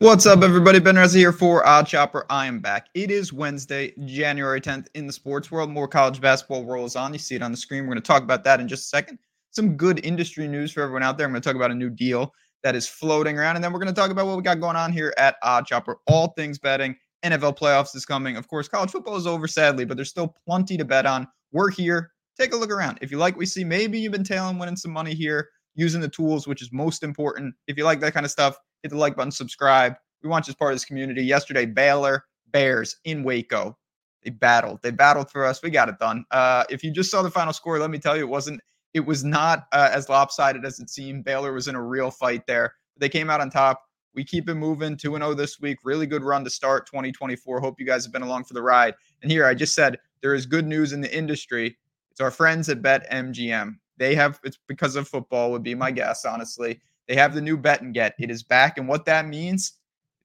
[0.00, 0.78] What's up, everybody?
[0.78, 2.22] Ben Reza here for OddsShopper.
[2.30, 2.86] I am back.
[2.94, 5.70] It is Wednesday, January 10th in the sports world.
[5.70, 7.12] More college basketball rolls on.
[7.12, 7.82] You see it on the screen.
[7.82, 9.18] We're going to talk about that in just a second.
[9.50, 11.26] Some good industry news for everyone out there.
[11.26, 12.32] I'm going to talk about a new deal
[12.62, 14.76] that is floating around, and then we're going to talk about what we got going
[14.76, 15.96] on here at OddsShopper.
[16.06, 16.94] All things betting.
[17.24, 18.36] NFL playoffs is coming.
[18.36, 21.26] Of course, college football is over, sadly, but there's still plenty to bet on.
[21.50, 22.12] We're here.
[22.38, 23.00] Take a look around.
[23.02, 26.08] If you like we see, maybe you've been tailing, winning some money here, using the
[26.08, 27.52] tools, which is most important.
[27.66, 29.94] If you like that kind of stuff, hit the like button, subscribe.
[30.22, 31.22] We want you as part of this community.
[31.22, 33.76] Yesterday, Baylor Bears in Waco.
[34.24, 34.80] They battled.
[34.82, 35.62] They battled for us.
[35.62, 36.24] We got it done.
[36.30, 38.60] Uh, if you just saw the final score, let me tell you, it wasn't.
[38.94, 41.24] It was not uh, as lopsided as it seemed.
[41.24, 42.74] Baylor was in a real fight there.
[42.96, 43.82] They came out on top.
[44.14, 45.78] We keep it moving 2 and 0 this week.
[45.84, 47.60] Really good run to start 2024.
[47.60, 48.94] Hope you guys have been along for the ride.
[49.22, 51.78] And here, I just said there is good news in the industry.
[52.10, 53.76] It's our friends at BetMGM.
[53.98, 56.80] They have, it's because of football, would be my guess, honestly.
[57.08, 58.14] They have the new bet and get.
[58.18, 58.78] It is back.
[58.78, 59.62] And what that means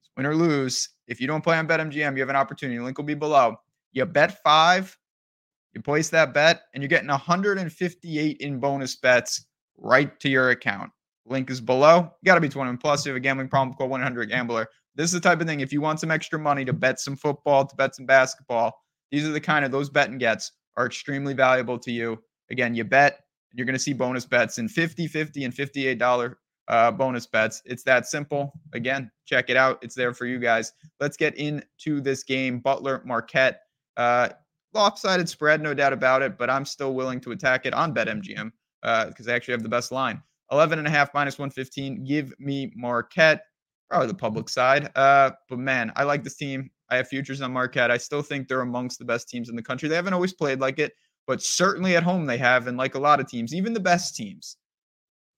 [0.02, 2.78] is win or lose, if you don't play on BetMGM, you have an opportunity.
[2.78, 3.56] Link will be below.
[3.92, 4.96] You bet five,
[5.72, 10.90] you place that bet, and you're getting 158 in bonus bets right to your account.
[11.26, 12.10] Link is below.
[12.22, 13.00] You got to be 21 plus.
[13.00, 14.68] If you have a gambling problem, call 100 Gambler.
[14.94, 15.60] This is the type of thing.
[15.60, 18.78] If you want some extra money to bet some football, to bet some basketball,
[19.10, 22.18] these are the kind of those bet and gets are extremely valuable to you.
[22.50, 23.20] Again, you bet,
[23.52, 26.34] you're going to see bonus bets in 50, 50, and $58
[26.68, 27.62] uh, bonus bets.
[27.64, 28.52] It's that simple.
[28.72, 29.78] Again, check it out.
[29.82, 30.72] It's there for you guys.
[31.00, 32.58] Let's get into this game.
[32.60, 33.62] Butler Marquette.
[33.96, 34.30] Uh,
[34.72, 38.50] lopsided spread, no doubt about it, but I'm still willing to attack it on BetMGM
[38.82, 40.22] because uh, they actually have the best line.
[40.50, 42.04] 11 and a half minus 115.
[42.04, 43.46] Give me Marquette.
[43.88, 44.90] Probably the public side.
[44.96, 46.70] Uh, but man, I like this team.
[46.90, 47.90] I have futures on Marquette.
[47.90, 49.88] I still think they're amongst the best teams in the country.
[49.88, 50.92] They haven't always played like it,
[51.26, 52.66] but certainly at home they have.
[52.66, 54.56] And like a lot of teams, even the best teams,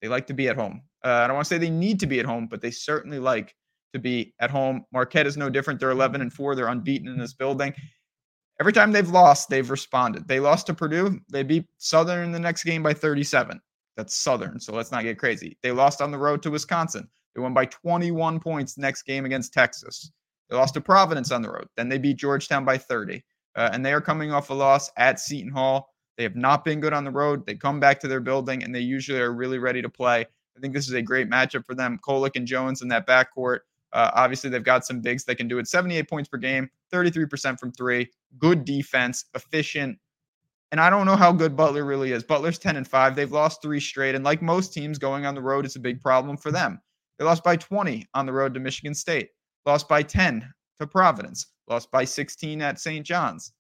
[0.03, 0.83] they like to be at home.
[1.07, 3.21] Uh, I don't want to say they need to be at home, but they certainly
[3.21, 3.55] like
[3.93, 4.85] to be at home.
[4.93, 5.79] Marquette is no different.
[5.79, 6.57] They're 11 and 4.
[6.57, 7.73] They're unbeaten in this building.
[8.59, 10.27] Every time they've lost, they've responded.
[10.27, 11.21] They lost to Purdue.
[11.31, 13.61] They beat Southern in the next game by 37.
[13.97, 15.57] That's Southern, so let's not get crazy.
[15.63, 17.09] They lost on the road to Wisconsin.
[17.35, 20.11] They won by 21 points next game against Texas.
[20.51, 21.69] They lost to Providence on the road.
[21.77, 23.23] Then they beat Georgetown by 30.
[23.55, 25.89] Uh, and they are coming off a loss at Seton Hall.
[26.17, 27.47] They have not been good on the road.
[27.47, 30.27] They come back to their building and they usually are really ready to play.
[30.57, 31.99] I think this is a great matchup for them.
[32.07, 33.61] Kolek and Jones in that backcourt.
[33.93, 35.69] Uh, obviously, they've got some bigs that can do it.
[35.69, 39.99] 78 points per game, 33% from three, good defense, efficient.
[40.73, 42.25] And I don't know how good Butler really is.
[42.25, 43.15] Butler's 10 and 5.
[43.15, 44.15] They've lost three straight.
[44.15, 46.81] And like most teams going on the road, it's a big problem for them.
[47.19, 49.31] They lost by 20 on the road to Michigan State,
[49.65, 50.47] lost by 10
[50.81, 53.07] to Providence, lost by 16 at St.
[53.07, 53.53] John's.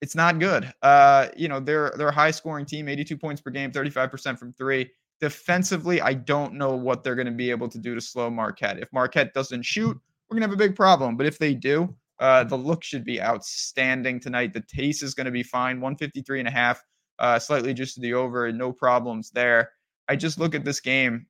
[0.00, 0.72] It's not good.
[0.82, 4.52] Uh, you know, they're they're a high scoring team, 82 points per game, 35% from
[4.52, 4.88] three.
[5.20, 8.78] Defensively, I don't know what they're going to be able to do to slow Marquette.
[8.78, 9.98] If Marquette doesn't shoot,
[10.28, 11.16] we're going to have a big problem.
[11.16, 14.52] But if they do, uh, the look should be outstanding tonight.
[14.52, 15.80] The taste is going to be fine.
[15.80, 16.82] 153 and a half,
[17.18, 19.70] uh, slightly just to the over, and no problems there.
[20.08, 21.26] I just look at this game.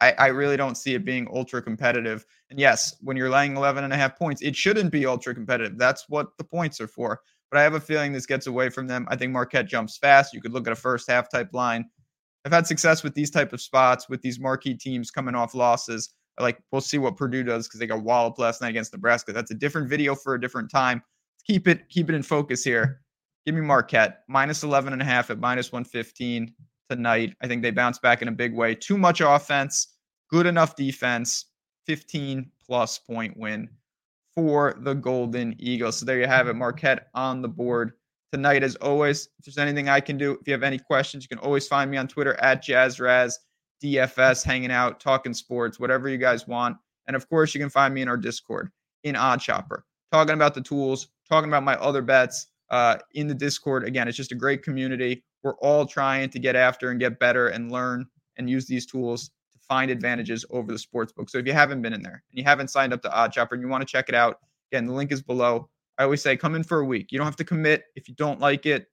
[0.00, 2.26] I, I really don't see it being ultra competitive.
[2.50, 5.78] And yes, when you're laying 11 and a half points, it shouldn't be ultra competitive.
[5.78, 7.20] That's what the points are for.
[7.50, 9.06] But I have a feeling this gets away from them.
[9.08, 10.34] I think Marquette jumps fast.
[10.34, 11.88] You could look at a first half type line.
[12.44, 16.10] I've had success with these type of spots with these marquee teams coming off losses.
[16.38, 19.32] Like we'll see what Purdue does because they got walloped last night against Nebraska.
[19.32, 21.02] That's a different video for a different time.
[21.46, 23.00] Keep it keep it in focus here.
[23.46, 26.52] Give me Marquette minus 11 and a half at minus 115
[26.90, 27.34] tonight.
[27.42, 28.74] I think they bounce back in a big way.
[28.74, 29.94] Too much offense,
[30.30, 31.46] good enough defense.
[31.86, 33.68] 15 plus point win
[34.34, 35.98] for the Golden Eagles.
[35.98, 36.54] So there you have it.
[36.54, 37.92] Marquette on the board
[38.34, 38.64] tonight.
[38.64, 41.38] As always, if there's anything I can do, if you have any questions, you can
[41.38, 43.34] always find me on Twitter at JazzRaz
[43.80, 46.76] DFS, hanging out, talking sports, whatever you guys want.
[47.06, 48.70] And of course, you can find me in our Discord
[49.04, 53.84] in OddsShopper, talking about the tools, talking about my other bets uh, in the Discord.
[53.84, 55.22] Again, it's just a great community.
[55.44, 58.04] We're all trying to get after and get better and learn
[58.36, 61.28] and use these tools to find advantages over the sports book.
[61.28, 63.62] So if you haven't been in there and you haven't signed up to OddsShopper and
[63.62, 64.38] you want to check it out,
[64.72, 65.68] again, the link is below.
[65.98, 67.12] I always say come in for a week.
[67.12, 67.84] You don't have to commit.
[67.94, 68.86] If you don't like it,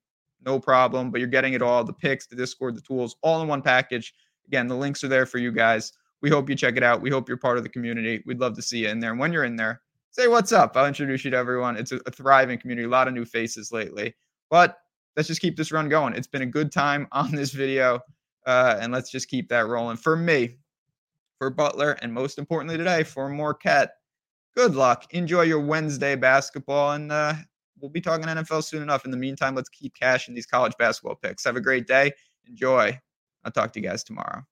[0.45, 3.47] no problem, but you're getting it all the picks, the Discord, the tools, all in
[3.47, 4.13] one package.
[4.47, 5.93] Again, the links are there for you guys.
[6.21, 7.01] We hope you check it out.
[7.01, 8.23] We hope you're part of the community.
[8.25, 9.11] We'd love to see you in there.
[9.11, 9.81] And when you're in there,
[10.11, 10.75] say what's up.
[10.75, 11.77] I'll introduce you to everyone.
[11.77, 14.15] It's a, a thriving community, a lot of new faces lately.
[14.49, 14.77] But
[15.15, 16.13] let's just keep this run going.
[16.13, 17.99] It's been a good time on this video.
[18.45, 19.97] Uh, and let's just keep that rolling.
[19.97, 20.57] For me,
[21.37, 23.93] for Butler, and most importantly today, for Marquette,
[24.55, 25.05] good luck.
[25.11, 27.33] Enjoy your Wednesday basketball, and uh,
[27.79, 29.05] we'll be talking NFL soon enough.
[29.05, 31.43] In the meantime, let's keep cashing these college basketball picks.
[31.45, 32.11] Have a great day.
[32.47, 32.97] Enjoy.
[33.43, 34.43] I'll talk to you guys tomorrow.